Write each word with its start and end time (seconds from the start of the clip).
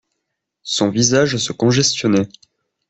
Son 0.63 0.89
visage 0.89 1.37
se 1.37 1.51
congestionnait. 1.53 2.27